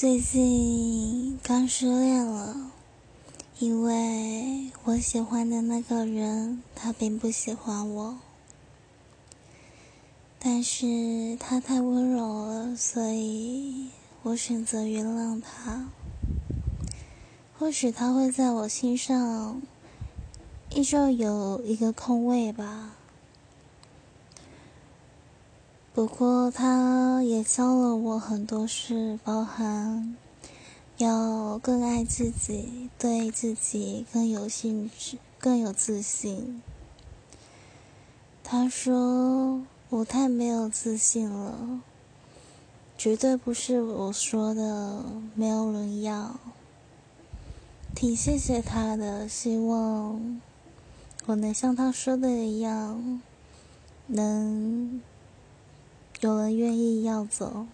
[0.00, 2.70] 最近刚失恋了，
[3.58, 8.18] 因为我喜欢的那个人他并不喜欢我，
[10.38, 13.88] 但是他太温柔了，所以
[14.22, 15.88] 我选择原谅他。
[17.58, 19.60] 或许他会在我心上
[20.72, 22.94] 依旧有一个空位吧。
[25.98, 30.16] 不过，他也教了我很多事，包含
[30.96, 36.62] 要更爱自己，对自己更有兴趣，更有自信。
[38.44, 41.80] 他说我太没有自信了，
[42.96, 46.38] 绝对不是我说的没有人要。
[47.96, 50.40] 挺谢谢他的，希望
[51.26, 53.20] 我能像他说的一样，
[54.06, 55.02] 能。
[57.18, 57.66] 要走。